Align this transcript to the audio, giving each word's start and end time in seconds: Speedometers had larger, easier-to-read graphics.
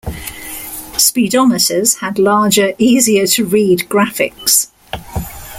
Speedometers 0.97 1.97
had 1.99 2.17
larger, 2.17 2.73
easier-to-read 2.79 3.81
graphics. 3.87 4.65